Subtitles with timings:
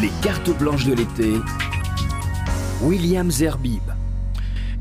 [0.00, 1.34] Les cartes blanches de l'été.
[2.82, 3.82] William Zerbib.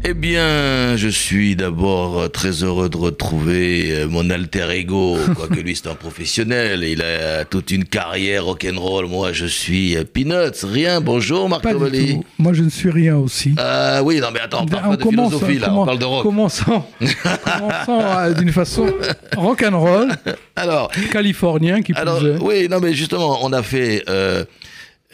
[0.05, 5.77] Eh bien, je suis d'abord très heureux de retrouver euh, mon alter ego, quoique lui
[5.77, 9.05] c'est un professionnel, il a toute une carrière rock'n'roll.
[9.07, 10.99] Moi, je suis euh, Peanuts, rien.
[10.99, 12.25] Bonjour Marc Pas du tout.
[12.38, 13.55] Moi, je ne suis rien aussi.
[13.57, 16.23] Ah oui, non mais attends, on parle pas de philosophie là, on parle de rock.
[16.23, 16.84] Commençons,
[17.45, 18.88] commençons euh, d'une façon
[19.38, 20.09] rock'n'roll.
[20.57, 22.38] Alors, californien qui alors, plus est.
[22.41, 24.43] oui, non mais justement, on a fait euh,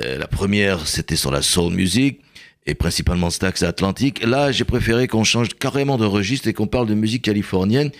[0.03, 2.19] euh, la première, c'était sur la soul music
[2.65, 4.23] et principalement Stax Atlantique.
[4.25, 7.91] Là, j'ai préféré qu'on change carrément de registre et qu'on parle de musique californienne.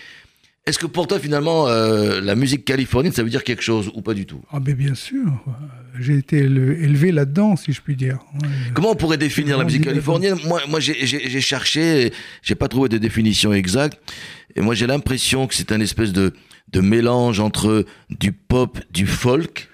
[0.66, 4.02] Est-ce que pour toi, finalement, euh, la musique californienne, ça veut dire quelque chose ou
[4.03, 4.41] pas du tout?
[4.52, 5.25] Ah, mais bien sûr.
[5.99, 8.20] J'ai été éle- élevé là-dedans, si je puis dire.
[8.75, 10.38] Comment on pourrait définir la musique californienne?
[10.45, 12.13] Moi, moi j'ai- cherché,
[12.44, 13.97] j'ai pas trouvé de définition exacte.
[14.55, 16.34] Et moi, j'ai l'impression que c'est un espèce de,
[16.72, 19.69] de mélange entre du pop, du folk,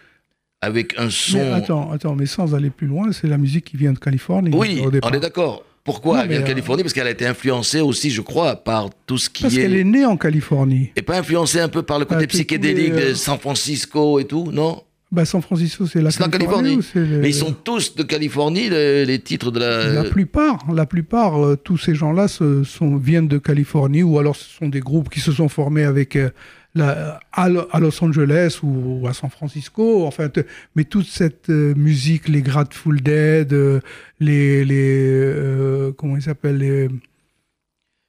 [0.65, 1.37] avec un son.
[1.37, 4.51] Mais attends, attends, mais sans aller plus loin, c'est la musique qui vient de Californie.
[4.53, 5.63] oui, au on est d'accord.
[5.83, 6.81] Pourquoi Non, elle vient de euh, Californie?
[6.81, 9.61] Parce qu'elle a été influencée aussi, je crois, par tout ce qui Parce est.
[9.61, 10.89] qu'elle est née en Californie.
[10.95, 13.37] Et pas influencée un peu par le côté Ah, tous- psychédélique les, euh, de San
[13.37, 14.81] Francisco et tout, non?
[15.11, 16.77] Bah, San Francisco, c'est la Californie.
[16.81, 17.19] Californie.
[17.21, 19.93] Mais ils sont tous de Californie, les, les titres de la.
[19.93, 22.63] La plupart, la plupart, euh, tous ces gens-là sont,
[22.97, 26.31] viennent de Californie ou alors ce sont des groupes qui se sont formés avec euh,
[26.75, 30.05] la, à, Lo- à Los Angeles ou, ou à San Francisco.
[30.05, 30.29] Enfin,
[30.75, 33.79] mais toute cette euh, musique, les Grateful Dead, euh,
[34.19, 36.89] les, les euh, comment ils s'appellent les,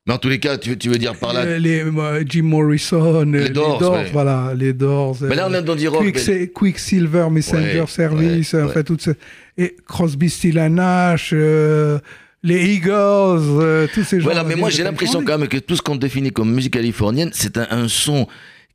[0.07, 1.45] Mais en tous les cas, tu, tu veux dire par là.
[1.59, 4.11] les, les, Jim Morrison, les, Doors, ouais.
[4.13, 5.17] voilà, les Doors.
[5.23, 6.03] Mais là, on est dans du rock.
[6.05, 8.85] Quick- mais- Quicksilver Messenger Ouais, Service, ouais, enfin ouais.
[8.85, 9.15] toutes ces...
[9.57, 11.99] et Crosby, Still Nash, euh,
[12.43, 14.25] les Eagles, euh, tous ces gens.
[14.27, 17.31] Voilà, mais moi j'ai l'impression quand même que tout ce qu'on définit comme musique californienne,
[17.33, 18.29] c'est un, un son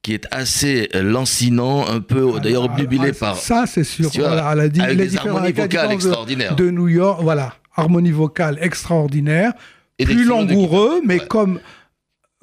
[0.03, 3.35] qui est assez euh, lancinant, un peu d'ailleurs obnubilé par.
[3.37, 4.09] Ça, c'est sûr.
[4.09, 6.55] Tu vois, Voilà, la, di- avec la des harmonies la vocales de- extraordinaires.
[6.55, 9.53] De, New York, voilà, harmonie vocale extraordinaire,
[9.99, 11.27] Et plus langoureux, mais Ouais.
[11.27, 11.59] comme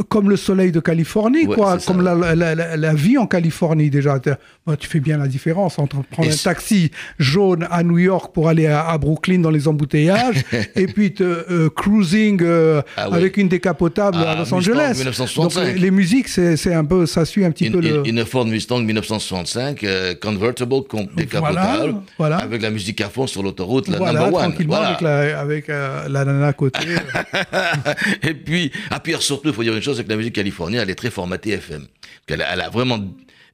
[0.08, 3.90] comme le soleil de Californie, Ouais, quoi, comme la, la, la- la vie en Californie
[3.90, 4.20] déjà.
[4.64, 8.32] Bon, tu fais bien la différence entre prendre Et un taxi jaune à New York
[8.32, 10.44] pour aller à, à Brooklyn dans les embouteillages
[10.76, 13.16] et puis te, euh, cruising euh, Ah oui.
[13.16, 14.94] avec une décapotable Ah, à Los Angeles.
[14.98, 15.60] 1965.
[15.64, 18.06] Donc les, les musiques, c'est un peu, ça suit un petit Une, peu le.
[18.06, 20.74] une- une Ford Mustang 1965 euh, convertible,
[21.16, 22.36] décapotable, Voilà, voilà.
[22.36, 24.48] avec la musique à fond sur l'autoroute, la voilà, number one.
[24.50, 24.88] tranquillement Voilà.
[24.90, 26.78] avec, la, avec euh, la nana à côté.
[28.22, 30.80] Et puis, ah, puis surtout, il faut dire une chose, c'est que la musique californienne,
[30.82, 31.86] elle est très formatée FM.
[32.26, 32.98] Elle, a- elle a vraiment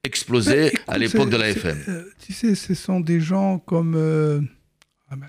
[0.03, 1.77] explosé Écoute, à l'époque de la FM.
[1.89, 3.95] euh, tu sais, ce sont des gens comme.
[3.97, 4.41] euh,
[5.11, 5.27] ah ben,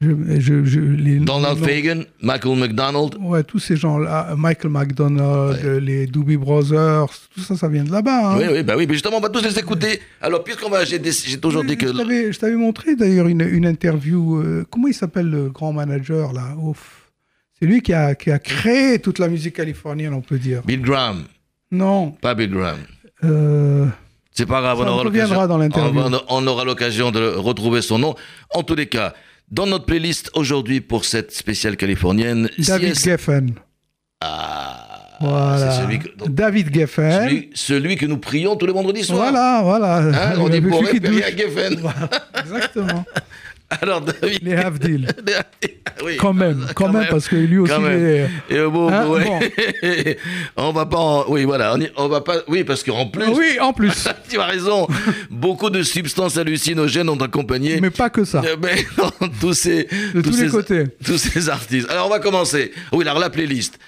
[0.00, 0.10] je,
[0.40, 5.64] je- je- les, Donald noms- Fagan, Michael McDonald, Ouais, tous ces gens-là, Michael McDonald, Ouais.
[5.64, 8.32] euh, les Doobie Brothers, tout ça, ça vient de là-bas.
[8.32, 8.36] hein.
[8.38, 10.00] Oui, oui, bah oui, mais justement, on va tous les écouter.
[10.20, 11.00] Alors, puisqu'on va, j'ai,
[11.40, 11.86] toujours dit que.
[11.88, 14.36] Je t'avais- je t'avais montré d'ailleurs une, une interview.
[14.38, 17.05] euh, comment il s'appelle le grand manager là Ouf.
[17.58, 20.62] C'est lui qui a, qui a créé toute la musique californienne, on peut dire.
[20.66, 21.24] Bill Graham,
[21.70, 22.10] Non.
[22.10, 22.78] pas Bill Graham.
[23.24, 23.86] euh,
[24.32, 25.46] C'est pas grave, on aura reviendra l'occasion.
[25.48, 26.00] dans l'interview.
[26.00, 28.14] On, on aura l'occasion de retrouver son nom.
[28.52, 29.14] En tous les cas,
[29.50, 33.54] dans notre playlist aujourd'hui pour cette spéciale californienne, David CS Geffen.
[34.20, 35.70] Ah, Voilà.
[35.80, 37.22] celui que, donc, David Geffen.
[37.24, 39.30] celui, celui que nous prions tous les vendredis soirs.
[39.30, 39.96] Voilà, voilà.
[40.32, 40.84] Hein, on dit pour.
[40.84, 41.76] Geffen.
[41.80, 42.10] Voilà,
[42.42, 43.04] exactement.
[43.82, 44.38] Alors, David.
[44.42, 45.08] Les half-deals.
[46.04, 46.16] oui.
[46.18, 50.16] Quand même, quand, même, parce que lui aussi, est- Et bon, Hein, ouais.
[50.56, 53.26] on va pas, en- oui, voilà, on, y- on va pas, oui, parce qu'en plus,
[53.28, 54.08] Oui, en plus.
[54.28, 54.86] tu as raison,
[55.30, 57.80] beaucoup de substances hallucinogènes ont accompagné.
[57.80, 58.40] Mais pas que ça.
[58.44, 59.10] Euh, ben, non,
[59.40, 60.84] tous ces, De tous les ces- côtés.
[61.04, 61.90] tous ces artistes.
[61.90, 62.72] Alors on va commencer.
[62.92, 63.78] Oui, alors la playlist.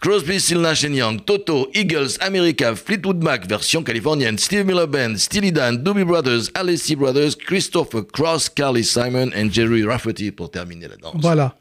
[0.00, 5.52] Crosby, Still Nash Young, Toto, Eagles, America, Fleetwood Mac, version californienne, Steve Miller Band, Steely
[5.52, 10.96] Dan, Doobie Brothers, Alessi Brothers, Christopher Cross, Carly Simon et Jerry Rafferty pour terminer la
[10.96, 11.16] danse.
[11.20, 11.56] Voilà.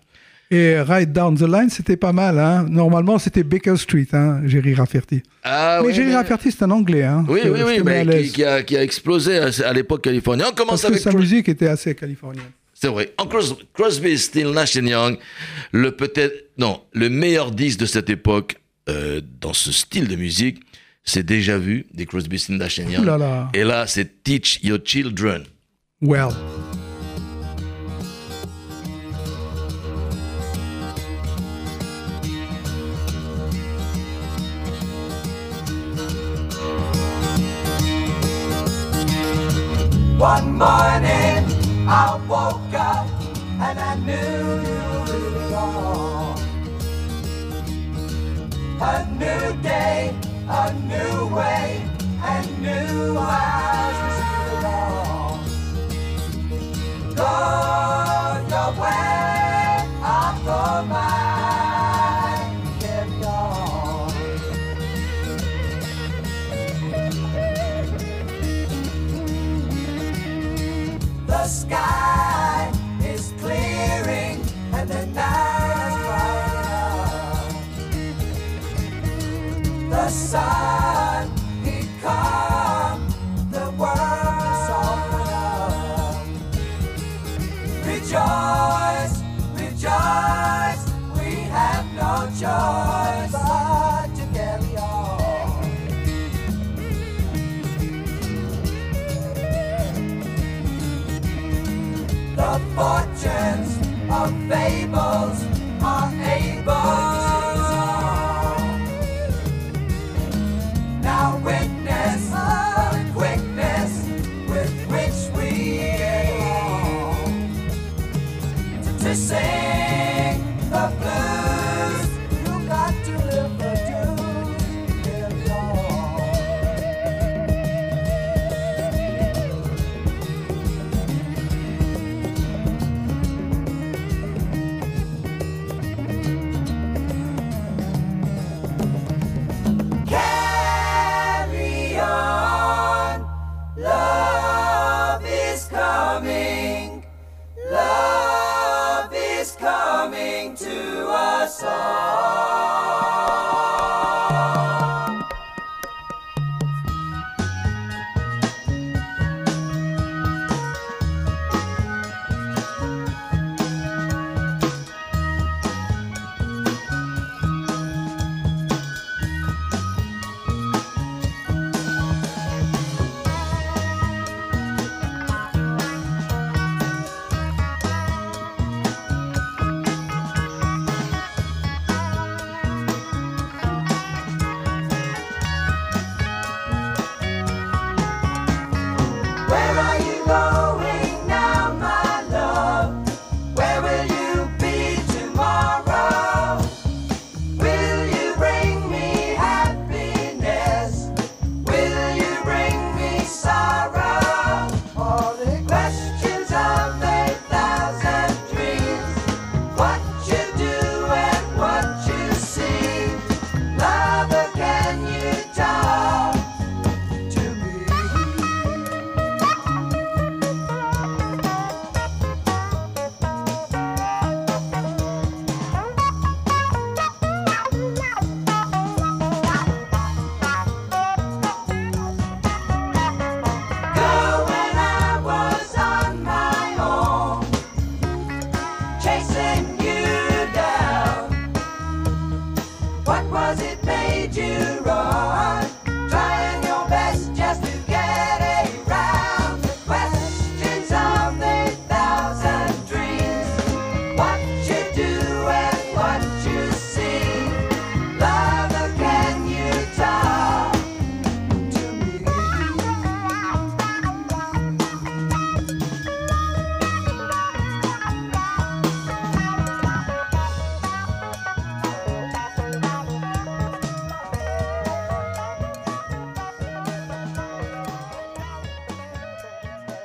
[0.51, 2.37] Et Ride Down the Line, c'était pas mal.
[2.37, 2.67] Hein.
[2.69, 5.23] Normalement, c'était Baker Street, hein, Jerry Rafferty.
[5.43, 7.03] Ah, mais ouais, Jerry mais- Rafferty, c'est un anglais.
[7.03, 10.45] Hein, Oui, oui, oui, mais qui, a, qui a explosé à, à l'époque californienne.
[10.51, 12.45] On commence Parce que avec sa Cros- musique était assez californienne.
[12.75, 13.11] C'est vrai.
[13.17, 15.17] En Cros- Crosby, Still, Nash Young,
[15.71, 18.57] le peut-être, non, le meilleur disque de cette époque
[18.87, 20.61] euh, dans ce style de musique,
[21.03, 22.99] c'est déjà vu des Crosby, Still, Nash Young.
[22.99, 23.49] Ouh là là.
[23.55, 25.43] Et là, c'est Teach Your Children.
[26.01, 26.29] Well.
[40.25, 41.45] One morning
[41.87, 43.07] I woke up
[43.61, 44.63] and I knew
[45.13, 46.33] it all.
[48.81, 50.15] A new day,
[50.49, 51.87] a new way,
[52.23, 55.39] and new eyes to see it all.
[57.19, 58.49] Lord,
[71.45, 72.04] The sky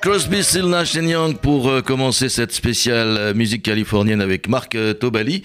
[0.03, 4.95] Crosby, Still, Nash Young pour euh, commencer cette spéciale euh, musique californienne avec Marc euh,
[4.95, 5.43] Tobali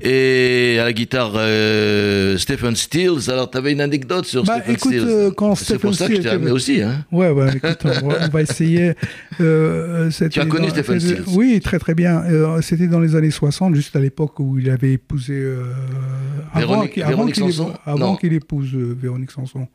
[0.00, 3.28] et à la guitare euh, Stephen Stills.
[3.28, 6.06] Alors, tu avais une anecdote sur Bah, Stephen écoute, Stills quand C'est Stephen pour ça
[6.06, 6.80] que je Stills t'ai amené aussi.
[6.80, 7.04] Hein.
[7.10, 8.92] Ouais, ouais, écoute, on va, on va essayer.
[9.36, 12.22] C'était Tu as connu dans- Stephen Stills Oui, très très bien.
[12.62, 15.42] C'était dans les années 60, juste à l'époque où il avait épousé.
[16.54, 17.64] avant Véronique- avant Véronique qu'il Sanson?
[17.70, 18.16] épouse- Avant Non.
[18.16, 19.66] qu'il épouse Véronique Sanson.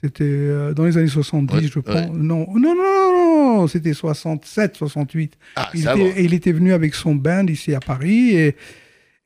[0.00, 1.94] C'était euh, dans les années 70, Ouais, je pense.
[1.94, 2.06] ouais.
[2.12, 5.36] Non, non, non, non, non, c'était 67, 68.
[5.56, 8.56] Ah, il, était, et il était venu avec son band ici à Paris et,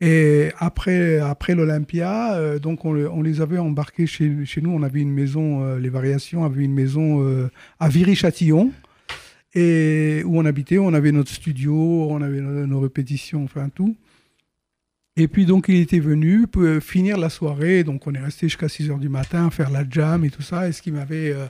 [0.02, 4.70] et après, après l'Olympia, euh, donc on, on les avait embarqués chez, chez nous.
[4.70, 7.48] On avait une maison, euh, les variations avaient une maison euh,
[7.80, 8.72] à Viry-Châtillon
[9.54, 10.78] et où on habitait.
[10.78, 13.96] On avait notre studio, on avait nos, nos répétitions, enfin tout.
[15.16, 18.48] Et puis donc il était venu pour euh, finir la soirée, donc on est resté
[18.48, 20.68] jusqu'à 6 heures du matin, faire la jam et tout ça.
[20.68, 21.46] Et ce qui m'avait euh,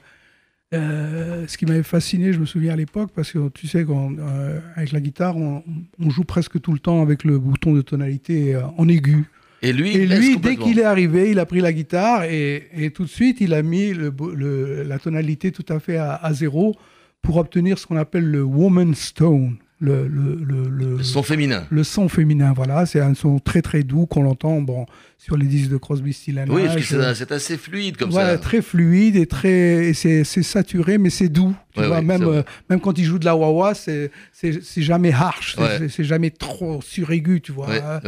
[0.74, 4.12] euh, ce qui m'avait fasciné, je me souviens à l'époque, parce que tu sais, quand,
[4.18, 5.62] euh, avec la guitare, on,
[6.00, 9.24] on joue presque tout le temps avec le bouton de tonalité en aigu.
[9.62, 13.04] Et lui, Et dès qu'il est arrivé, il a pris la guitare et, et tout
[13.04, 16.32] de suite, il a mis le, bo- le- la tonalité tout à fait à, à
[16.34, 16.74] zéro
[17.22, 19.56] pour obtenir ce qu'on appelle le woman stone.
[19.78, 21.66] Le, le, le, le- son féminin.
[21.70, 22.52] le son féminin.
[22.56, 24.86] Voilà, c'est un son très très doux qu'on entend bon,
[25.18, 28.32] sur les disques de Crosby, Stills Oui, parce que Nash, c'est assez fluide comme voilà,
[28.32, 28.38] ça.
[28.38, 31.54] très fluide et très, c'est c'est saturé, mais c'est doux.
[31.74, 34.62] Tu Ouais, vois, ouais, même, euh, même quand il joue de la wah c'est c'est
[34.64, 35.76] c'est jamais harsh, c'est- Ouais.
[35.78, 37.68] c'est c'est jamais trop suraigu, tu vois.
[37.74, 38.00] Hein.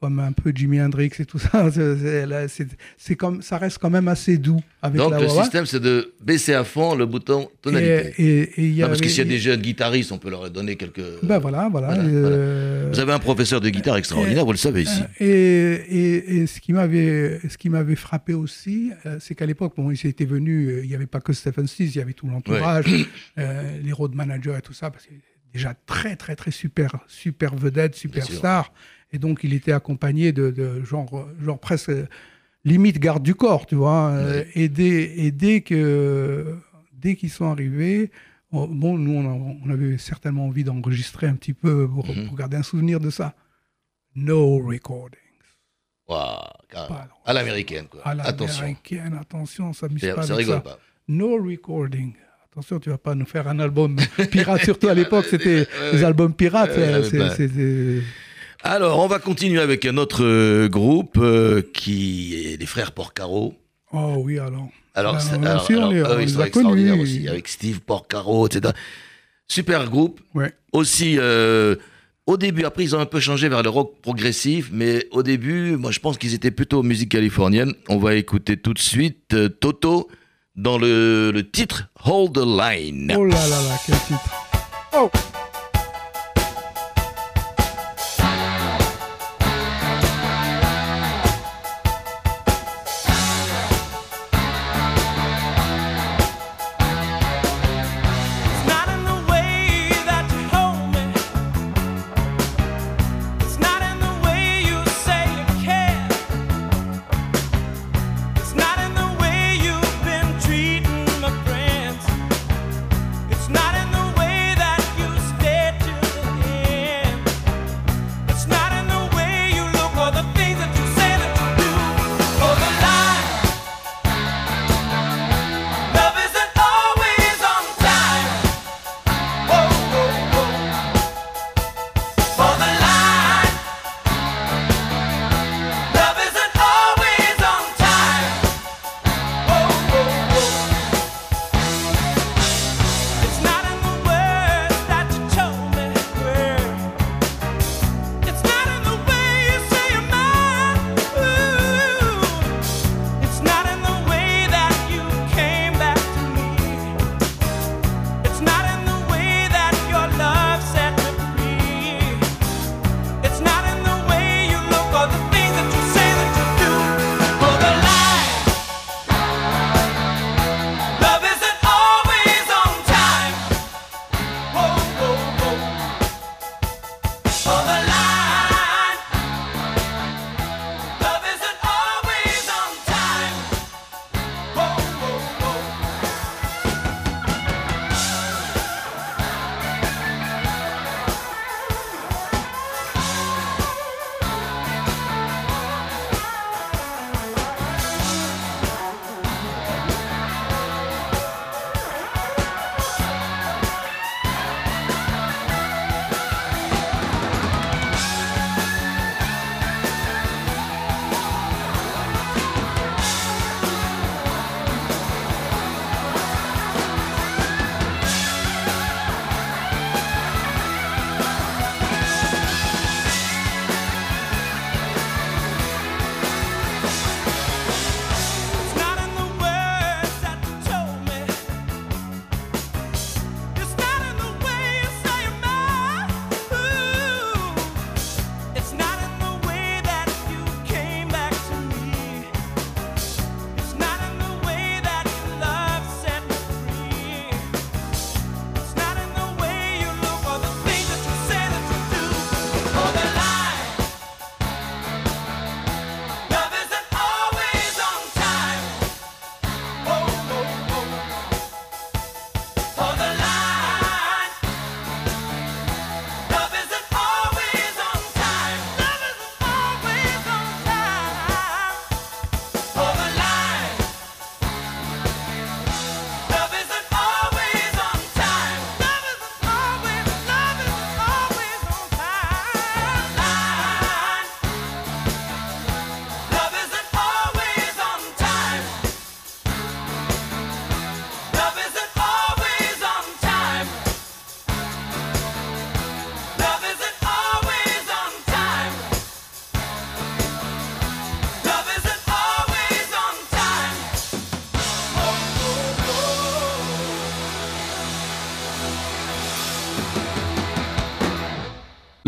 [0.00, 1.70] Comme un peu Jimi Hendrix et tout ça.
[2.98, 6.12] C'est- comme, ça reste quand même assez doux avec Donc la le système, c'est de
[6.22, 8.12] baisser à fond le bouton tonalité.
[8.18, 10.30] et, et il y Non, parce que s'il y a des jeunes guitaristes, on peut
[10.30, 11.00] leur donner quelques.
[11.22, 11.94] Ben voilà, voilà.
[11.94, 15.02] Voilà, euh, Vous avez un professeur de guitare extraordinaire, vous le savez ici.
[15.20, 19.74] Et, et, et ce qui m'avait ce qui m'avait frappé aussi, euh, c'est qu'à l'époque,
[19.76, 22.12] bon, ils étaient venus, euh, il n'y avait pas que Stephen Stills, il y avait
[22.14, 22.86] tout l'entourage,
[23.38, 25.14] euh, les road managers et tout ça, parce était
[25.52, 28.72] déjà très très très super super vedette, super star,
[29.14, 31.90] et donc il était accompagné de, de genre genre presque
[32.64, 34.48] limite garde du corps, tu vois, euh, Ouais.
[34.54, 36.54] et dès et dès que
[36.92, 38.10] dès qu'ils sont arrivés.
[38.52, 42.26] on- Bon, nous, on, a- on avait certainement envie d'enregistrer un petit peu pour, Mhm.
[42.28, 43.34] pour garder un souvenir de ça.
[44.14, 45.18] No recording.
[46.08, 46.94] Waouh, carrément.
[46.96, 48.00] Pas- à l'américaine, quoi.
[48.04, 48.60] À Attention.
[48.62, 50.60] l'américaine, attention, ça pas avec rigole ça.
[50.60, 50.78] pas.
[51.08, 52.12] No recording.
[52.50, 53.96] Attention, tu vas pas nous faire un album
[54.30, 56.04] pirate, surtout à l'époque, c'était ouais.
[56.04, 56.70] albums pirates.
[56.78, 57.02] Euh,
[57.48, 58.02] c'est-
[58.66, 63.54] Alors, on va continuer avec un autre euh, groupe euh, qui est les frères Porcaro.
[63.92, 64.68] Oh oui, alors.
[64.94, 66.92] Alors, c'est- on- alors, aussi, on alors, les- eux, on ils les sont a extraordinaires
[66.92, 67.02] connus.
[67.02, 68.72] aussi, avec Steve Porcaro, etc.
[69.48, 70.20] Super groupe.
[70.34, 70.52] Ouais.
[70.72, 71.76] Aussi, euh,
[72.26, 75.76] au début, après, ils ont un peu changé vers le rock progressif, mais au début,
[75.76, 77.74] moi, je pense qu'ils étaient plutôt musique californienne.
[77.90, 80.08] On va écouter tout de suite euh, Toto
[80.56, 83.12] dans le, le titre Hold the Line.
[83.14, 84.30] Oh là là là, quel titre.
[84.96, 85.10] Oh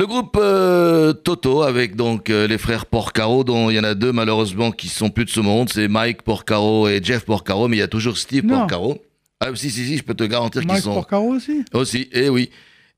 [0.07, 3.97] Le groupe euh, Toto avec donc euh, les frères Porcaro dont il y en a
[3.97, 7.79] deux malheureusement qui sont plus de ce monde, c'est Mike Porcaro et Jeff Porcaro, mais
[7.79, 8.59] il y a toujours Steve Non.
[8.59, 9.03] Porcaro.
[9.41, 12.09] Ah si si si, je peux te garantir qu'ils Mike sont Porcaro aussi aussi.
[12.13, 12.51] Eh oui.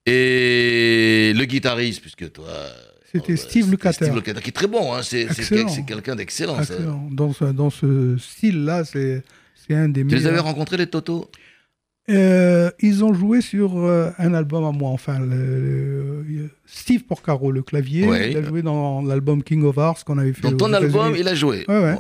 [0.05, 2.45] Et le guitariste puisque toi
[3.11, 4.05] C'était euh, Steve Lukather.
[4.05, 5.29] Steve Lukather, qui est très bon, hein, c'est
[5.87, 6.59] quelqu'un d'excellent.
[7.11, 9.23] Dans ce, dans ce style-là, c'est
[9.71, 10.45] un des Tu les avais meilleurs.
[10.45, 11.31] rencontrés les Toto?
[12.11, 17.53] Euh, ils ont joué sur euh, un album à moi, enfin, le- le- Steve Porcaro,
[17.53, 18.07] le clavier.
[18.07, 18.31] Ouais.
[18.31, 20.43] Il a joué dans l'album King of Hearts qu'on avait fait.
[20.50, 21.65] Dans ton album, il a joué.
[21.69, 21.97] Ouais, ouais.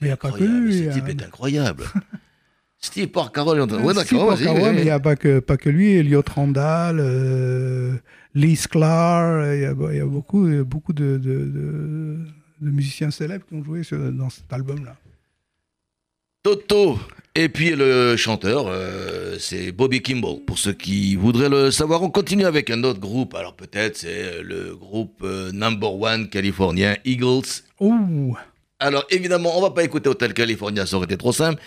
[0.00, 1.82] Mais y a pas que Ce type est incroyable.
[2.80, 5.94] Steve Porcaro, il ouais, d'accord, Porcaro, mais il n'y a pas que, pas que lui,
[5.94, 7.94] Elliot Randall, euh,
[8.36, 12.18] Lee Sklar, il y a, il y a beaucoup, beaucoup de, de, de-
[12.60, 14.94] de musiciens célèbres qui ont joué sur- dans cet album-là.
[16.52, 16.98] Toto.
[17.34, 20.40] Et puis le chanteur, euh, c'est Bobby Kimball.
[20.46, 23.34] Pour ceux qui voudraient le savoir, on continue avec un autre groupe.
[23.34, 27.42] Alors peut-être c'est le groupe euh, number one californien, Eagles.
[27.80, 28.34] Ouh,
[28.80, 31.60] Alors évidemment, on va pas écouter Hotel California, ça aurait été trop simple.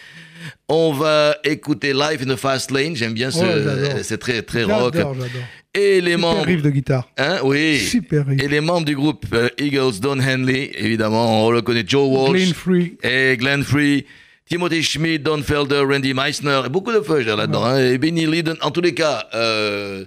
[0.67, 2.95] On va écouter Live in the Fast Lane.
[2.95, 4.95] J'aime bien ce, Oh, c'est très très rock.
[4.95, 5.29] j'adore, j'adore.
[5.75, 7.07] Et les Super membres, riff de guitare.
[7.17, 7.77] hein, oui.
[7.77, 8.41] Super riff.
[8.41, 12.31] Et les membres du groupe euh, Eagles, Don Henley, évidemment, on le connaît, Joe Walsh.
[12.41, 12.97] Glenn Free.
[13.03, 14.05] et Glenn Free,
[14.51, 18.55] Timothy Schmidt, Don Felder, Randy Meissner, et beaucoup de j'ai là-dedans, hein, et Benny Lydon.
[18.61, 20.03] En tous les cas, euh,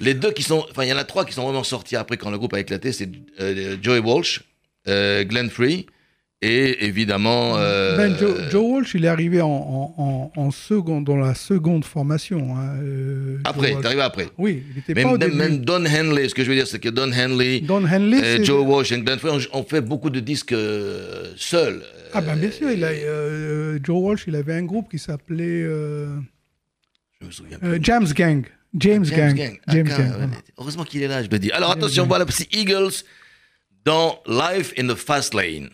[0.00, 2.16] les deux qui sont, enfin il y en a trois qui sont vraiment sortis après
[2.16, 3.08] quand le groupe a éclaté, c'est
[3.40, 4.40] euh, Joey Walsh,
[4.88, 5.86] euh, Glenn Free
[6.42, 7.52] et évidemment.
[7.56, 12.56] euh, Ben, Joe, Joe Walsh, il est arrivé en, en, seconde, dans la seconde formation.
[12.56, 12.74] hein,
[13.44, 14.26] après, t'es arrivé après.
[14.38, 15.38] Oui, il n'était Même, pas au même, début.
[15.38, 18.66] même Don Henley, ce que je veux dire, c'est que Don Henley, Don Henley, Joe
[18.66, 20.56] Walsh et Glenn Free ont, fait beaucoup de disques
[21.36, 21.80] seuls.
[22.14, 25.62] Ah ben bien sûr, il a, euh, Joe Walsh, il avait un groupe qui s'appelait
[25.62, 26.16] euh,
[27.20, 27.84] Je me souviens euh, plus.
[27.84, 28.46] James Gang.
[28.76, 29.58] James, Gang.
[29.66, 30.30] Ah, James quand- Gang.
[30.58, 31.50] Heureusement qu'il est là, je me dis.
[31.52, 32.08] Alors James attention, Gang.
[32.08, 32.92] voilà, c'est Eagles
[33.84, 35.70] dans Life in the Fast Lane.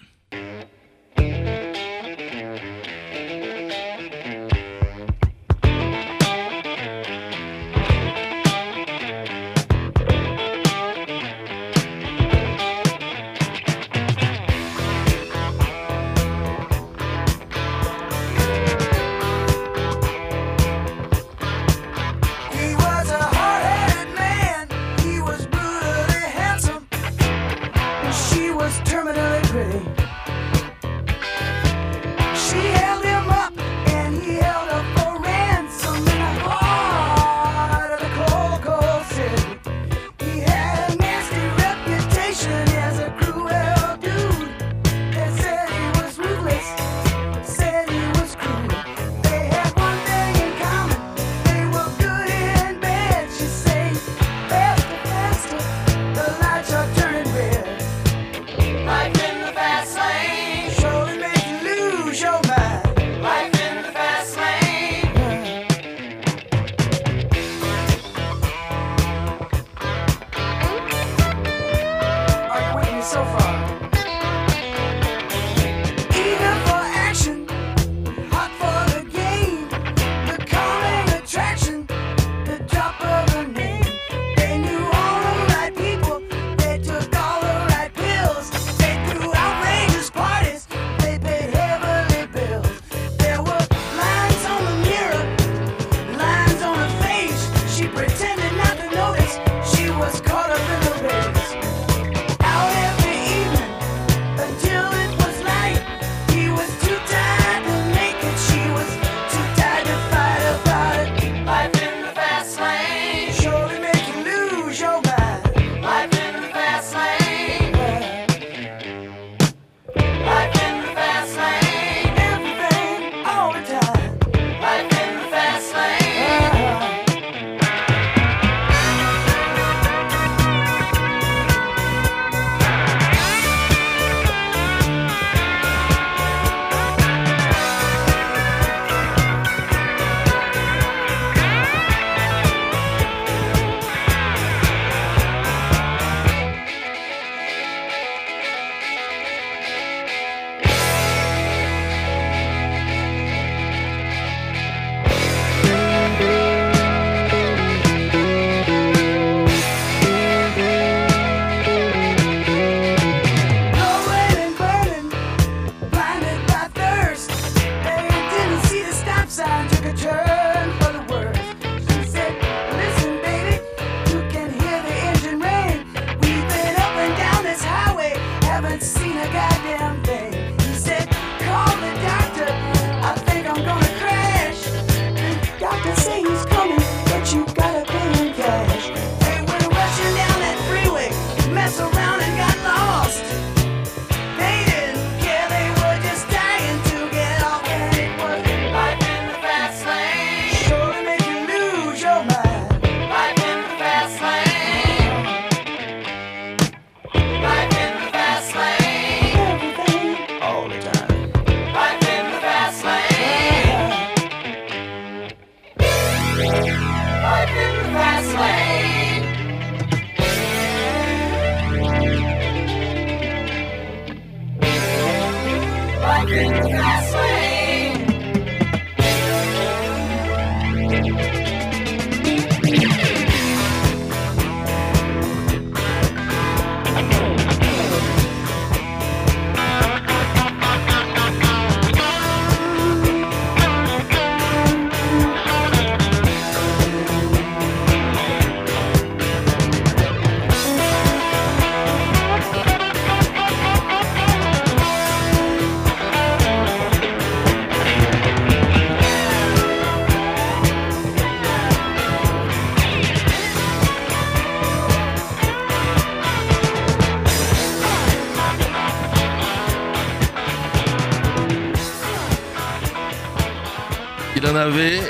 [274.70, 275.00] Avait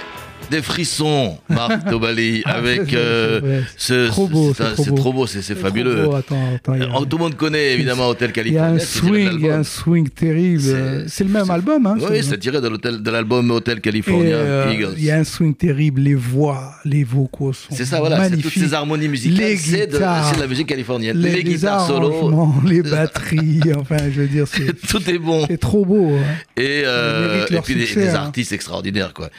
[0.50, 4.08] des frissons, Marc Tobali, avec c'est- euh, ce.
[4.08, 4.96] trop beau, c'est trop beau.
[4.96, 6.02] trop beau, c'est fabuleux.
[6.02, 8.66] trop beau, attends, a- Euh, Tout le monde connaît évidemment Hôtel Il y a California.
[8.74, 10.62] un swing, il y a un swing terrible.
[11.08, 11.96] C'est- le même album, hein.
[12.00, 14.94] Oui, ce- c'est tiré de l'album Hôtel California, euh, Eagles.
[14.98, 18.36] Il y a un swing terrible, les voix, les vocaux sont C'est ça, voilà, c'est
[18.38, 21.16] toutes ces harmonies musicales, Les c'est de, la musique californienne.
[21.18, 25.44] les, guitares solo, les batteries, enfin, je veux dire, c'est tout est bon.
[25.48, 26.10] c'est trop beau.
[26.14, 26.22] hein.
[26.56, 28.14] Et, euh, et puis des, succès, des hein.
[28.22, 29.30] artistes extraordinaires, quoi.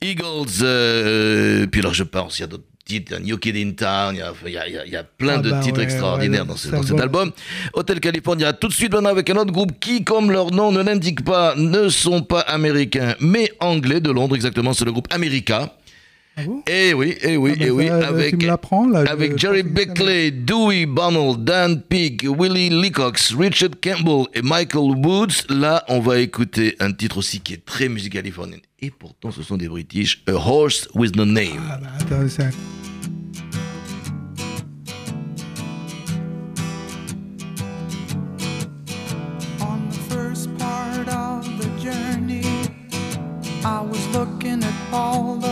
[0.00, 2.64] Eagles, euh, puis alors je pense, il y a d'autres
[3.00, 4.14] titres, il y a New Kid in Town,
[4.46, 6.68] il y a, y y plein Ah de bah titres ouais, extraordinaires ouais, dans, ce-
[6.68, 7.30] dans cet album.
[7.74, 10.82] Hôtel California, tout de suite maintenant avec un autre groupe qui, comme leur nom ne
[10.82, 15.72] l'indique pas, ne sont pas américains, mais anglais de Londres, exactement, c'est le groupe America.
[16.34, 18.56] Ah bon Et oui, et oui, Ah bah et oui, ça, tu avec, là,
[19.10, 25.44] avec je Jerry Beckley, Dewey Bunnell, Dan Peake, Willie Leacox, Richard Campbell et Michael Woods.
[25.50, 28.60] Là, on va écouter un titre aussi qui est très californienne.
[28.80, 30.22] Et pourtant, ce sont des British.
[30.26, 31.60] A Horse with No Name.
[31.70, 32.50] Ah bah, attends, c'est un-
[39.60, 42.42] On the first part of the journey,
[43.64, 45.51] I was looking at all the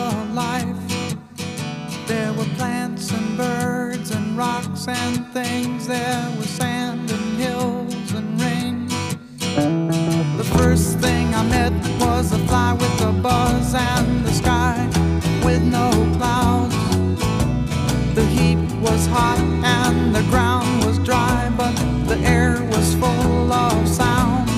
[3.08, 5.86] and birds and rocks and things.
[5.86, 8.88] There was sand and hills and rain.
[10.36, 14.86] The first thing I met was a fly with a buzz and the sky
[15.42, 16.76] with no clouds.
[18.14, 21.74] The heat was hot and the ground was dry, but
[22.06, 24.50] the air was full of sound.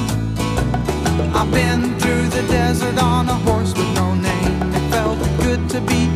[1.33, 4.74] I've been through the desert on a horse with no name.
[4.74, 6.12] It felt good to be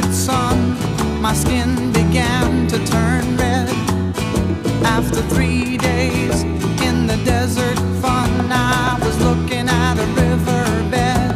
[0.00, 3.68] desert sun, my skin began to turn red.
[4.84, 6.42] After three days
[6.82, 11.34] in the desert fun, I was looking at a riverbed.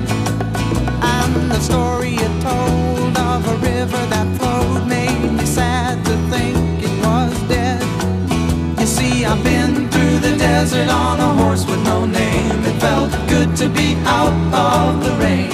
[1.02, 6.56] And the story it told of a river that flowed made me sad to think
[6.82, 7.82] it was dead.
[8.80, 12.64] You see, I've been through the desert on a horse with no name.
[12.64, 15.53] It felt good to be out of the rain.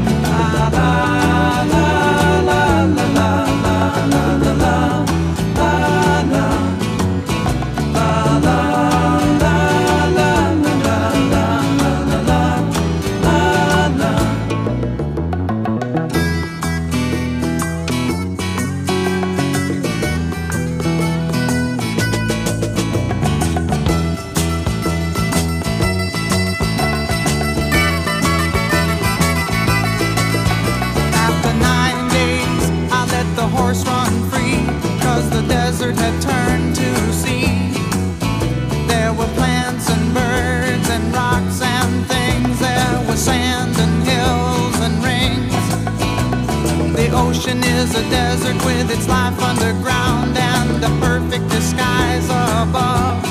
[48.65, 53.23] With its life underground and a perfect disguise above.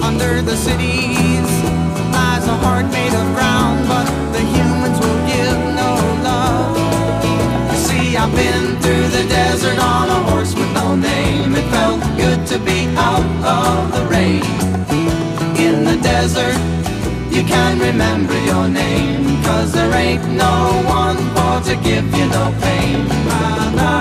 [0.00, 1.50] Under the cities
[2.12, 5.90] lies a heart made of ground, but the humans will give no
[6.22, 6.76] love.
[7.72, 11.54] You see, I've been through the desert on a horse with no name.
[11.54, 14.44] It felt good to be out of the rain.
[15.58, 16.56] In the desert,
[17.34, 19.42] you you can remember your name.
[19.42, 23.99] Cause there ain't no one for to give you no pain.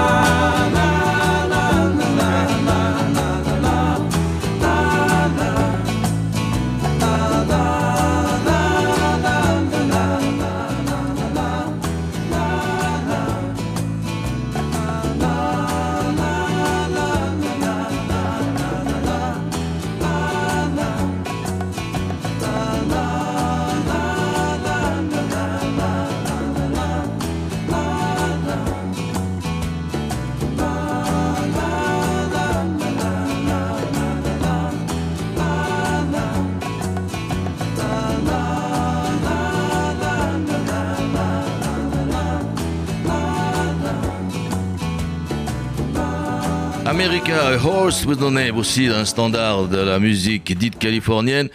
[47.40, 51.50] A Horse with No Name, aussi un standard de la musique dite californienne.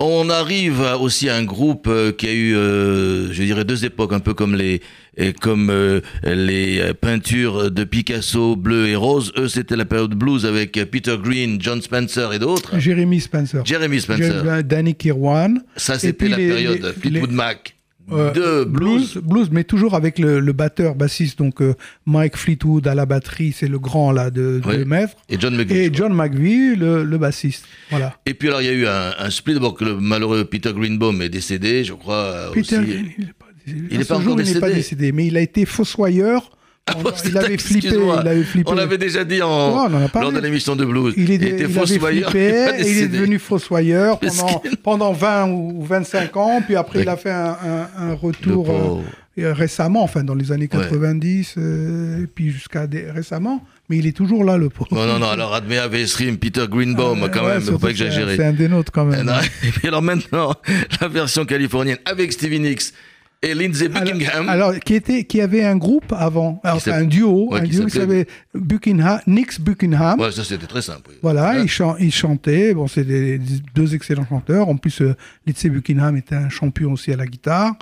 [0.00, 4.12] On arrive aussi à un groupe euh, qui a eu, euh, je dirais, deux époques,
[4.12, 4.80] un peu comme les,
[5.16, 9.32] et comme euh, les euh, peintures de Picasso, bleu et rose.
[9.38, 12.78] Eux, c'était la période blues avec euh, Peter Green, John Spencer et d'autres.
[12.78, 13.64] Jeremy Spencer.
[13.64, 14.42] Jeremy Spencer.
[14.44, 15.62] Jeremy- Danny Kirwan.
[15.76, 17.73] Ça, c'était la les- période les- Fleetwood les- Mac.
[18.12, 19.16] Euh, de blues.
[19.22, 23.52] blues, mais toujours avec le, le batteur bassiste, donc euh, Mike Fleetwood à la batterie,
[23.52, 24.84] c'est le grand là de, de.
[24.84, 25.78] Maître, Et John McVie.
[25.78, 27.64] et John McVie, le, le bassiste.
[27.90, 28.14] Voilà.
[28.26, 29.54] Et puis alors, il y a eu un, un split.
[29.78, 32.16] Que le malheureux Peter Greenbaum est décédé, je crois.
[32.16, 32.86] euh, Peter, aussi.
[32.86, 33.88] Green, il n'est pas décédé.
[33.90, 34.74] Il est pas jour, il n'est pas décédé.
[34.74, 36.50] décédé, mais il a été fossoyeur.
[36.86, 37.88] Ah, bon, il avait flippé.
[37.94, 38.70] Il avait flippé.
[38.70, 41.14] On l'avait déjà dit en, lors de l'émission de blues.
[41.16, 45.82] Il, est, était il fossoyeur, flippé, il il est devenu fossoyeur pendant, pendant 20 ou
[45.82, 50.02] 25 ans, puis après il a fait un, un- un Le retour euh, euh, récemment,
[50.02, 50.82] enfin dans les années Ouais.
[50.82, 54.88] 90, euh, et puis jusqu'à récemment, mais il est toujours là le pauvre.
[54.94, 57.92] Non, non, non, alors Admea Vestrim, Peter Greenbaum, Euh, quand ouais, même, faut pas que
[57.92, 58.36] exagérer.
[58.36, 59.26] C'est un des nôtres quand Et même.
[59.26, 59.32] non,
[59.64, 60.52] et puis alors maintenant,
[61.00, 62.92] la version californienne avec Stevie Nicks
[63.42, 64.48] et Lindsey Buckingham.
[64.48, 67.70] Alors, alors, qui, était, qui avait un groupe avant, s'appelle- un duo, Ouais, un qui
[67.72, 70.18] duo qui s'appelait- Buckingham, Nix Buckingham.
[70.20, 71.10] Ouais, ça c'était très simple.
[71.22, 71.64] Voilà, Ouais.
[71.64, 71.96] ils, chan-.
[72.74, 74.68] Bon, c'est des, des- deux excellents chanteurs.
[74.68, 75.14] En plus, euh,
[75.46, 77.74] Lindsey Buckingham était un champion aussi à la guitare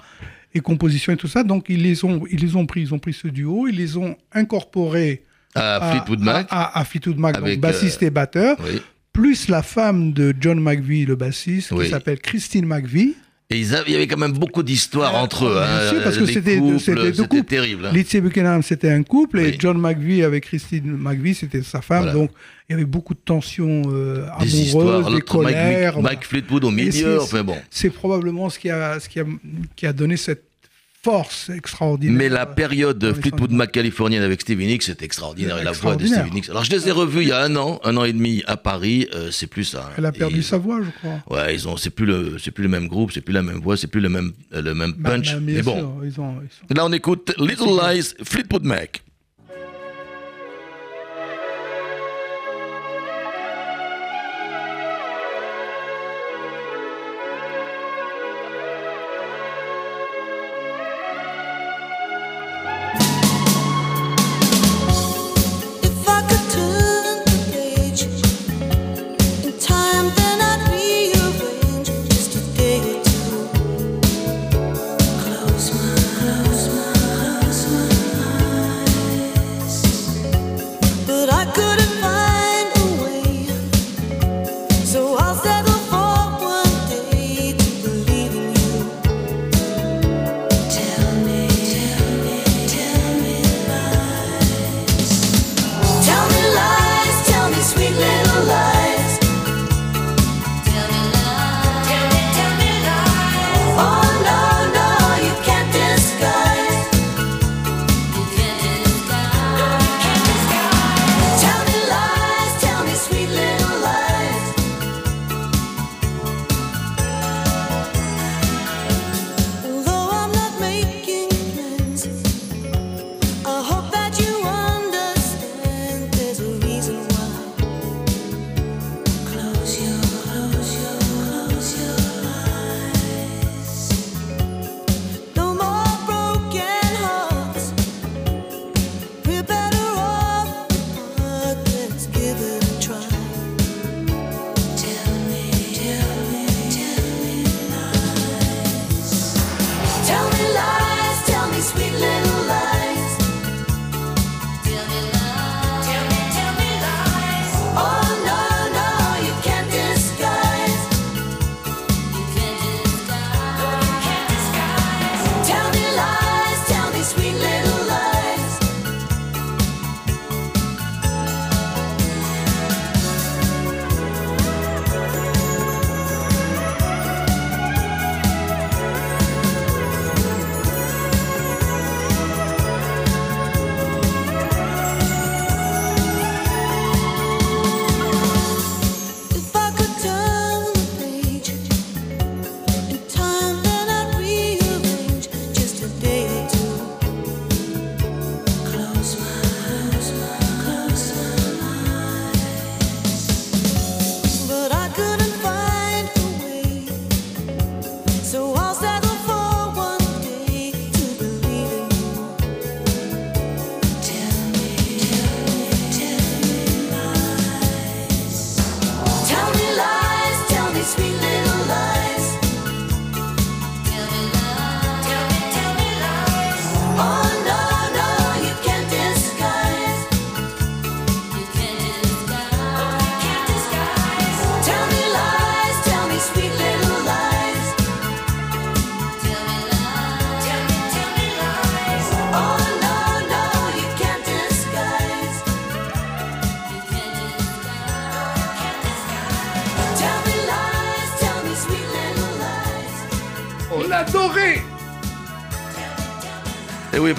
[0.55, 1.45] et composition et tout ça.
[1.45, 2.81] Donc, ils les ont, ils les ont pris.
[2.83, 5.23] Ils ont pris ce duo, ils les ont incorporés
[5.55, 6.47] À Fleetwood Mac.
[6.51, 8.81] à, à Fleetwood Mac, donc Avec, bassiste euh, et batteur, Oui.
[9.13, 11.85] plus la femme de John McVie, le bassiste, Oui.
[11.85, 13.15] qui s'appelle Christine McVie.
[13.53, 15.53] Et ils avaient- il y avait quand même beaucoup d'histoires Euh, entre eux.
[15.55, 17.87] bien hein, sûr, parce que c'était deux- couples, deux terrible.
[17.87, 18.21] hein.
[18.23, 19.57] Buckingham, c'était un couple, et.
[19.59, 22.05] John McVie avec Christine McVie, c'était sa femme.
[22.05, 22.13] Voilà.
[22.15, 22.31] Donc,
[22.69, 25.95] il y avait beaucoup de tensions euh, Des amoureuses, des Mike, colères.
[25.97, 26.91] Mike- Mike Fleetwood au milieu.
[26.93, 27.57] c'est- Enfin bon.
[27.71, 29.25] C'est probablement ce qui a, ce qui a,
[29.77, 30.45] qui a donné cette
[31.05, 32.17] force extraordinaire.
[32.17, 33.51] Mais la période de Fleetwood.
[33.51, 35.59] Mac californienne avec Stevie Nicks, c'est extraordinaire.
[35.59, 36.07] Et la voix de.
[36.07, 36.49] Stevie Nicks.
[36.49, 38.57] Alors je les ai revus il y a un an, un an et demi à
[38.57, 39.09] Paris.
[39.15, 39.87] euh, c'est plus ça.
[39.89, 39.95] hein.
[39.99, 41.23] Elle a perdu Et- sa voix, je crois.
[41.39, 41.77] Ouais, ils ont.
[41.77, 44.01] C'est plus le, c'est plus le même groupe, c'est plus la même voix, c'est plus
[44.01, 45.35] le même, euh, le même Bah, punch.
[45.35, 45.77] bah, Mais bon.
[45.77, 49.03] sûr, ils ont- ils sont- Là, on écoute Little Lies, Fleetwood Mac.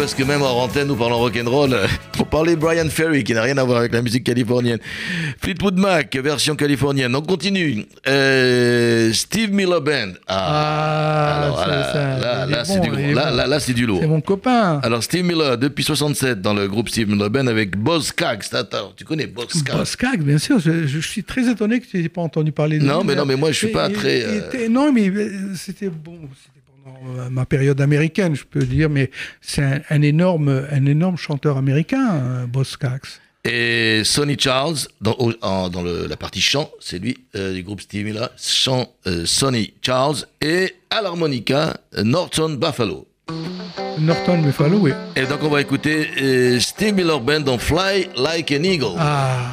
[0.03, 1.77] Parce que même en antenne, nous parlons rock'n'roll,
[2.19, 4.79] on parlait Brian Ferry, qui n'a rien à voir avec la musique californienne.
[5.41, 7.15] Fleetwood Mac, version californienne.
[7.15, 7.85] On continue.
[8.05, 10.11] Euh, Steve Miller Band.
[10.27, 13.13] Ah, alors, ça, là, c'est bon, du bon.
[13.15, 13.99] là, là, lourd.
[14.01, 14.81] C'est mon copain.
[14.83, 18.43] Alors Steve Miller, depuis 67 dans le groupe Steve Miller Band avec Boz Scaggs.
[18.51, 20.59] Attends, tu connais Boz Scaggs Boss Caggs, bien sûr.
[20.59, 23.07] Je, je suis très étonné que tu n'aies pas entendu parler de Non, lui.
[23.07, 26.19] mais non, mais moi, je suis pas très, il euh, non, mais euh, c'était bon.
[26.35, 29.09] C'était euh, ma période américaine, je peux dire, mais
[29.41, 33.01] c'est un, un énorme, un énorme chanteur américain, euh, Boss Caggs.
[33.45, 37.63] Et Sonny Charles, dans, au- en- dans le- la partie chant, c'est lui euh, du
[37.63, 43.05] groupe Steve Miller, chant euh, Sonny Charles, et à l'harmonica, Norton Buffalo.
[43.99, 44.91] Norton Buffalo, oui.
[45.15, 48.95] Et donc on va écouter euh, Steve Miller Band dans Fly Like an Eagle.
[48.97, 49.51] Ah.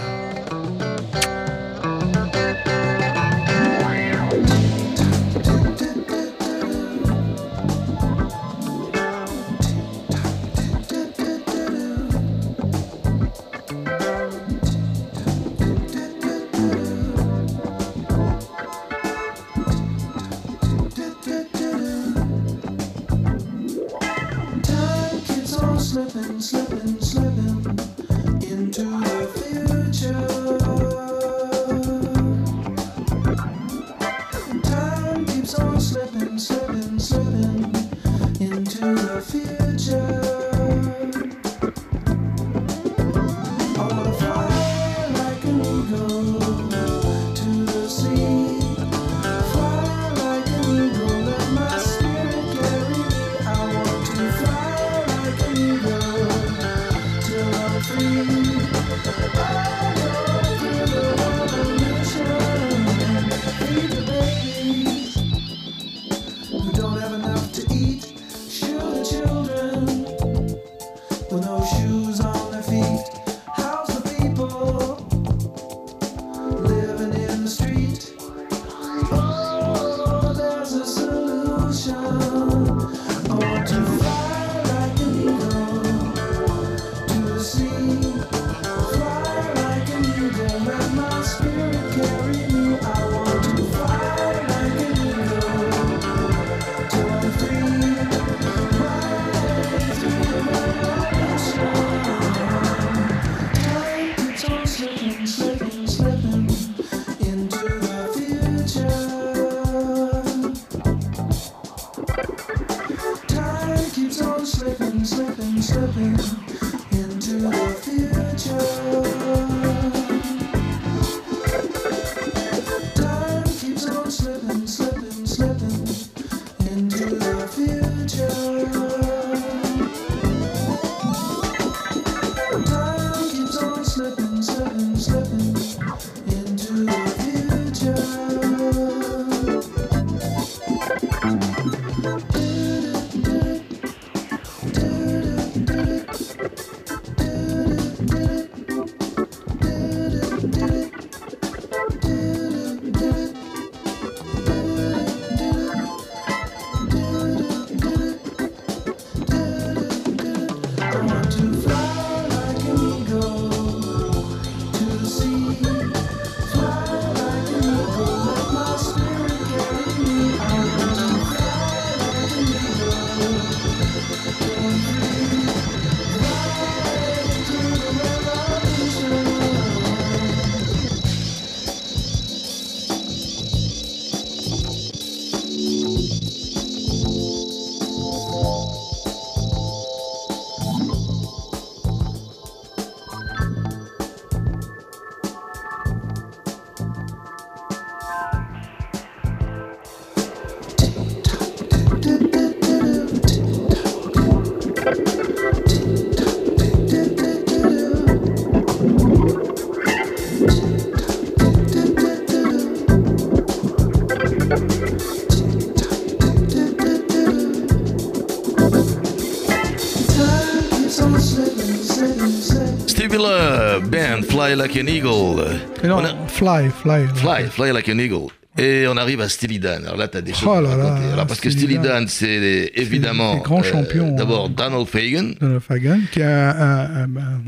[224.51, 225.61] Fly Like an Eagle.
[225.85, 227.07] Non, On a- Fly, Fly.
[227.15, 228.27] Fly, Fly Like an Eagle.
[228.59, 229.85] Et on arrive à Steely Dan.
[229.85, 231.13] Alors là, tu as des choses Oh à là là, raconter.
[231.13, 232.09] Alors, parce que Steely Dan.
[232.09, 233.37] C'est évidemment.
[233.37, 234.55] des grands champions, D'abord, hein.
[234.57, 235.35] Donald Fagan.
[235.40, 237.40] Donald Fagan, qui est un, un- un- un-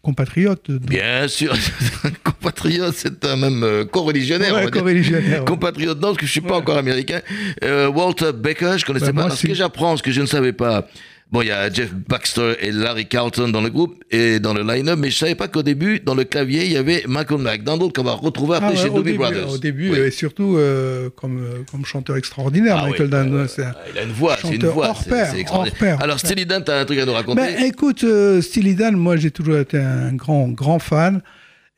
[0.00, 0.70] compatriote.
[0.70, 1.52] de- Bien sûr,
[2.24, 4.54] compatriote, c'est un même euh, co-religionnaire.
[4.54, 5.44] on Ouais, co-religionnaire, ouais.
[5.44, 7.20] Compatriote, non, parce que je suis pas encore américain.
[7.62, 9.36] Euh, Walter Baker, je connaissais Ben, pas.
[9.36, 10.86] ce que j'apprends, ce que je ne savais pas.
[11.30, 14.62] Bon, il y a Jeff Baxter et Larry Carlton dans le groupe et dans le
[14.62, 17.92] line-up, mais je savais pas qu'au début, dans le clavier, il y avait Malcolm McDonald
[17.94, 19.50] qu'on va retrouver après Ah chez Doobie Brothers.
[19.52, 19.98] Au début, Oui.
[19.98, 23.46] et surtout euh, comme, euh, comme chanteur extraordinaire, Ah oui, Michael euh, Dunn.
[23.46, 24.88] c'est un- Il a une voix, c'est une voix.
[24.88, 26.00] hors pair, hors pair.
[26.02, 27.42] Alors, Steely Dan, t'as un truc à nous raconter?
[27.42, 31.20] Ben, écoute, euh, Steely Dan, moi j'ai toujours été un grand, grand fan.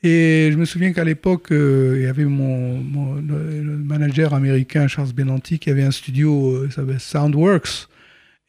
[0.05, 4.33] Et je me souviens qu'à l'époque, euh, il y avait mon, mon- le, le manager
[4.33, 7.89] américain Charles Benanti qui avait un studio, euh, ça s'appelle Soundworks.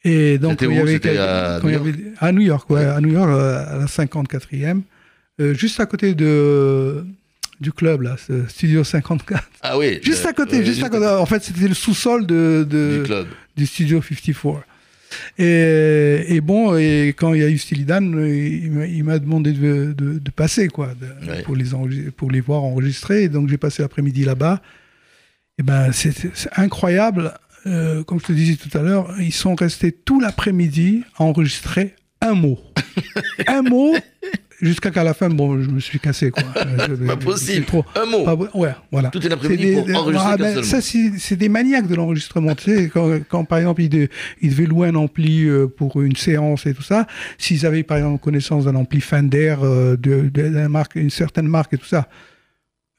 [0.04, 2.84] Et donc, il y avait à quand il y New avait- à New York, ouais,
[2.84, 4.82] à New York, euh, à la 54e,
[5.40, 7.04] euh, juste à côté de
[7.60, 9.44] du club là, ce Studio 54.
[9.62, 10.00] Ah oui.
[10.02, 11.06] Juste euh, à côté, ouais, juste à côté.
[11.06, 13.26] En fait, c'était le sous-sol de, de- Du club.
[13.56, 14.64] du Studio 54.
[15.38, 19.92] Et, et bon, et quand il y a eu Steely Dan, il m'a- demandé de,
[19.92, 21.42] de- de passer, quoi, de- Ouais.
[21.42, 21.66] pour, les
[22.16, 23.22] pour les voir enregistrer.
[23.24, 24.60] Et donc j'ai passé l'après-midi là-bas.
[25.58, 26.12] Et ben, c'est
[26.56, 27.32] incroyable.
[27.66, 31.94] Euh, comme je te disais tout à l'heure, ils sont restés tout l'après-midi à enregistrer
[32.20, 32.58] un mot.
[33.46, 33.94] un mot,
[34.60, 36.42] jusqu'à qu'à la fin, bon, je me suis cassé, quoi.
[37.06, 37.64] Pas possible.
[37.66, 38.24] trop- Un mot.
[38.24, 39.10] pas ouais, voilà.
[39.10, 42.54] Tout un après-midi pour enregistrer ah, ben, Ça, c'est des maniaques de l'enregistrement.
[42.56, 44.08] Tu sais, quand, quand, par exemple, ils, de-
[44.40, 47.06] ils devaient louer un ampli euh, pour une séance et tout ça,
[47.38, 51.46] s'ils avaient par exemple connaissance d'un ampli Fender, euh, de, de- d'un marque, une certaine
[51.48, 52.08] marque et tout ça,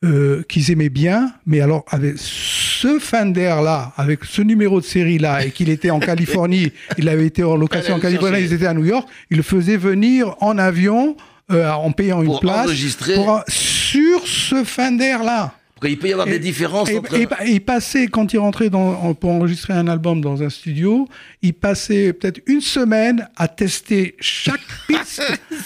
[0.03, 5.51] euh, qu'ils aimaient bien, mais alors avec ce Fender-là, avec ce numéro de série-là, et
[5.51, 8.85] qu'il était en Californie, il avait été en location en Californie, ils étaient à New
[8.85, 11.15] York, il le faisait venir en avion
[11.51, 12.71] euh, en payant une place
[13.15, 15.53] pour sur ce Fender-là.
[15.53, 17.13] Parce qu'il peut y avoir des différences Et, entre.
[17.15, 21.07] et- et il passait, quand il rentrait dans, pour enregistrer un album dans un studio,
[21.41, 25.21] il passait peut-être une semaine à tester chaque piste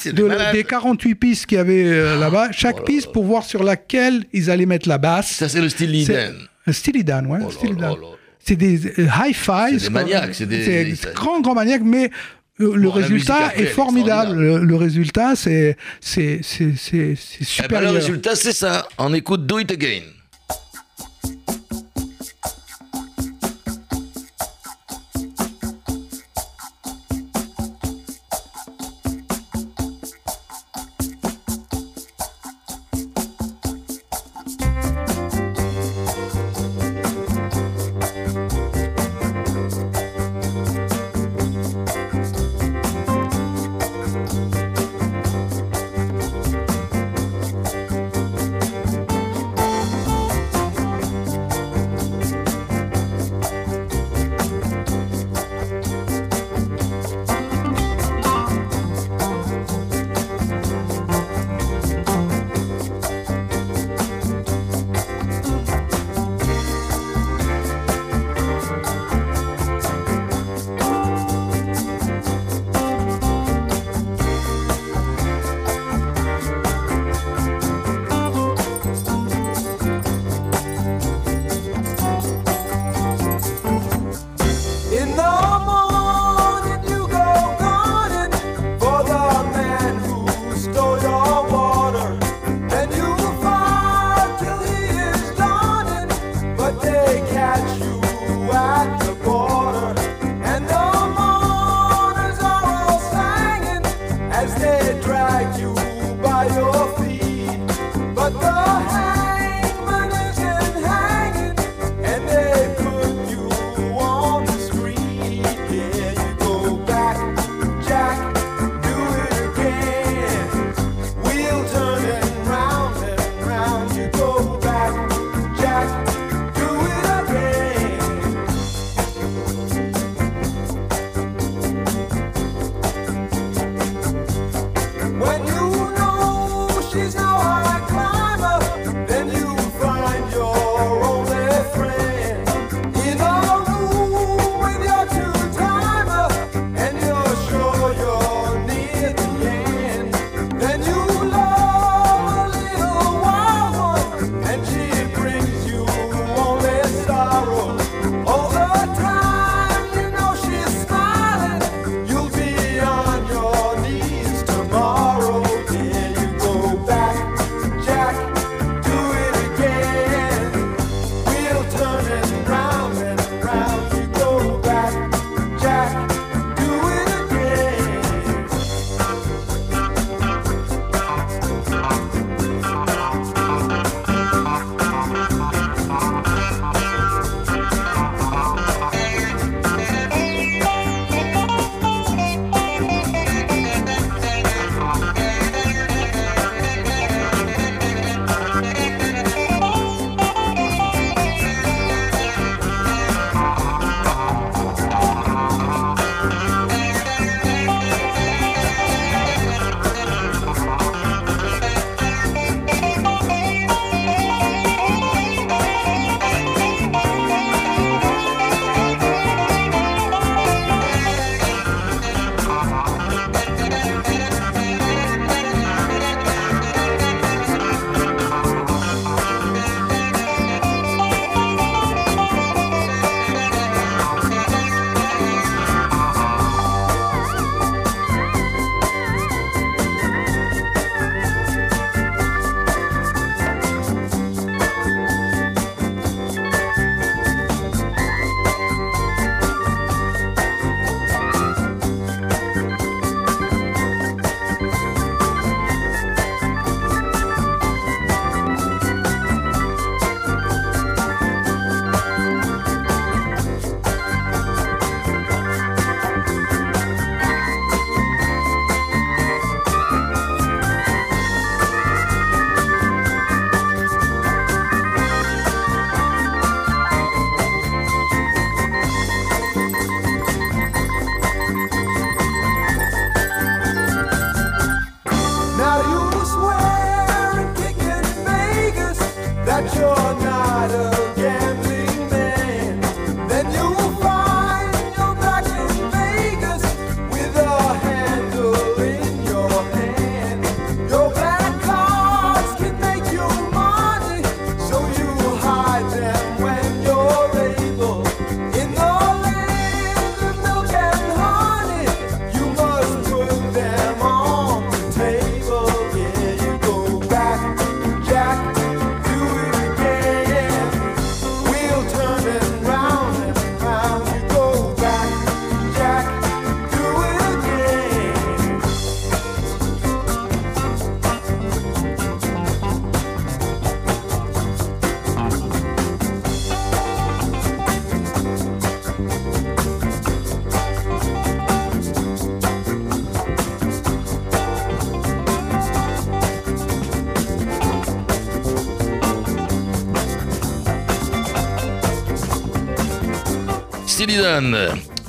[0.05, 0.53] de, des malades.
[0.55, 4.49] des 48 pistes qu'il y avait euh, là-bas, chaque piste pour voir sur laquelle ils
[4.51, 5.31] allaient mettre la basse.
[5.31, 6.33] Ça, c'est le style Liden.
[6.65, 7.39] un Steely Dan, ouais.
[7.43, 7.95] Oh Dan.
[8.39, 9.77] C'est des euh, hi-fi.
[9.79, 12.09] C'est des maniaques, c'est des- grands, grands maniaques, mais
[12.59, 14.35] le résultat est formidable.
[14.39, 17.91] Le, le résultat, c'est c'est c'est c'est c'est Eh ben, supérieur.
[17.93, 18.87] le résultat, c'est ça.
[18.97, 20.01] On écoute Do It Again.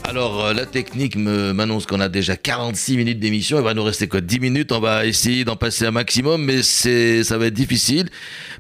[0.05, 3.59] Alors, euh, la technique m'annonce qu'on a déjà 46 minutes d'émission.
[3.59, 4.73] Il va nous rester quoi 10 minutes?
[4.73, 8.09] On va essayer d'en passer un maximum, mais c'est, ça va être difficile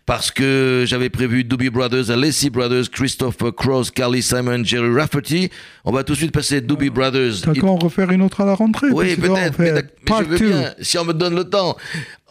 [0.05, 5.49] parce que j'avais prévu Doobie Brothers, Alessi Brothers, Christopher Cross, Carly Simon, Jerry Rafferty.
[5.87, 7.41] On va tout de suite passer Doobie Brothers.
[7.43, 8.89] T'as qu'à en refaire une autre à la rentrée.
[8.93, 9.73] Oui, que peut-être, mais,
[10.07, 11.75] je veux bien, si on me donne le temps.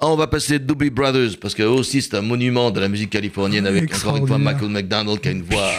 [0.02, 3.66] On va passer Doobie Brothers, parce que aussi c'est un monument de la musique californienne
[3.66, 4.38] avec encore une fois.
[4.38, 5.72] Michael McDonald qui a une voix.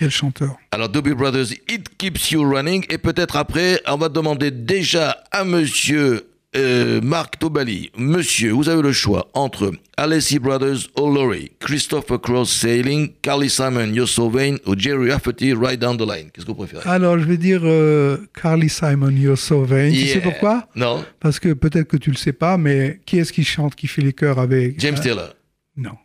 [0.00, 0.56] Quel chanteur?
[0.70, 5.44] Alors Doobie Brothers, It Keeps You Running, et peut-être après, on va demander déjà à
[5.44, 6.26] monsieur
[6.56, 7.90] euh, Marc Tobali.
[7.98, 14.08] Monsieur, vous avez le choix entre Alessi Brothers, O'Laurie, Christopher Cross, Sailing, Carly Simon, You're
[14.08, 16.30] So Vain, ou Jerry Rafferty, Right Down the Line.
[16.32, 16.88] Qu'est-ce que vous préférez?
[16.88, 19.90] Alors, je vais dire euh, Carly Simon, You're So Vain.
[19.90, 20.66] Tu sais pourquoi?
[20.74, 23.86] Non Parce que peut-être que tu le sais pas, mais qui est-ce qui chante, qui
[23.86, 25.34] fait les chœurs avec James euh, Taylor.
[25.76, 25.98] Non.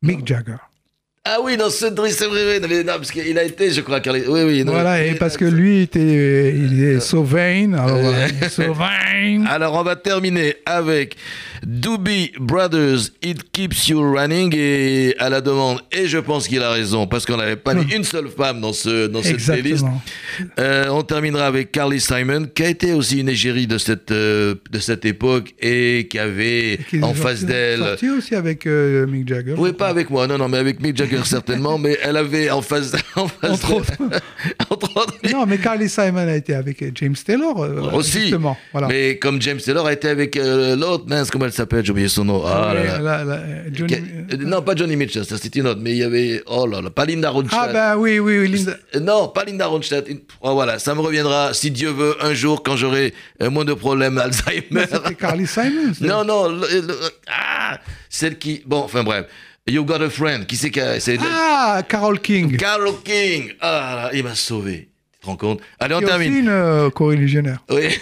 [0.00, 0.56] Mick Jagger.
[1.24, 3.80] Ah oui, non, c'est vrai, c'est vrai, non, mais non, parce qu'il a été, je
[3.82, 4.24] crois, Carly.
[4.26, 4.64] Oui, oui.
[4.64, 8.02] non, Voilà, et parce que lui était, il est so vain, alors Euh.
[8.02, 9.44] voilà, il est so vain.
[9.48, 11.14] Alors, on va terminer avec
[11.64, 16.70] Doobie Brothers, It Keeps You Running, et à la demande, et je pense qu'il a
[16.70, 19.84] raison, parce qu'on n'avait pas mis une seule femme dans, ce, dans cette playlist.
[20.58, 24.54] Euh, on terminera avec Carly Simon, qui a été aussi une égérie de cette, euh,
[24.70, 27.78] de cette époque, et qui avait Qui en face d'elle...
[27.80, 29.54] Sorti aussi avec euh, Mick Jagger.
[29.56, 32.62] Oui, pas avec moi, non, non, mais avec Mick Jagger certainement, mais elle avait en
[32.62, 33.92] face, en face Entre d'elle- autres.
[34.70, 37.56] entre autres, Non, mais Carly Simon a été avec James Taylor.
[37.94, 38.20] aussi.
[38.22, 38.56] Justement.
[38.72, 38.88] Voilà.
[38.88, 42.24] Mais comme James Taylor a été avec l'autre, mince, comment elle s'appelle, j'ai oublié son
[42.24, 42.42] nom.
[42.46, 43.38] Ah, là, là.
[43.72, 46.42] Johnny- Que- euh, non, pas Johnny Mitchell, ça c'était une autre, mais il y avait,
[46.46, 47.70] oh là là, pas Linda Ronstadt.
[47.70, 48.76] Ah ben oui, oui, oui, Linda.
[48.96, 50.08] Euh, Non, pas Linda Ronstadt.
[50.40, 53.74] Oh, voilà, ça me reviendra, si Dieu veut, un jour, quand j'aurai euh, moins de
[53.74, 54.86] problèmes Alzheimer.
[54.90, 55.92] C'était Carly Simon.
[56.00, 56.98] non, non, le- le-
[57.28, 57.78] ah,
[58.08, 59.26] celle qui, bon, enfin bref,
[59.68, 60.96] You Got a Friend, qui c'est qui a-
[61.30, 62.56] Ah, Carol King.
[62.56, 63.52] Carol King.
[63.60, 64.88] Ah, il m'a sauvé.
[65.22, 66.34] Te rends compte Allez, on est aussi termine.
[66.36, 67.58] une euh, co-religionnaire.
[67.70, 67.96] Oui.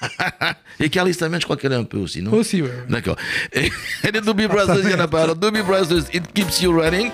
[0.80, 2.32] Et Carly Simon, je crois qu'elle est un peu aussi, non?
[2.32, 2.70] Aussi, ouais.
[2.88, 3.16] D'accord.
[3.52, 5.22] Et, et les Doobie Brothers, il n'y en a pas.
[5.24, 7.10] Alors, Doobie Brothers, It Keeps You Running.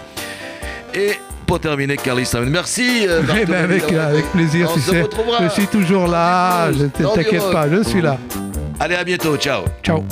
[0.95, 1.13] Et
[1.47, 2.47] pour terminer, Carly Simon.
[2.51, 3.07] Merci.
[3.09, 5.05] euh, Eh ben, avec, d'avoir avec plaisir, On tu sais.
[5.43, 6.71] Je suis toujours là.
[6.73, 8.19] Je t'inquiète pas, je suis là.
[8.79, 9.37] Allez, à bientôt.
[9.37, 9.65] Ciao.
[9.83, 10.05] Ciao.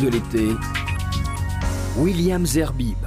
[0.00, 0.48] De l'été.
[1.96, 2.97] William Zerbib.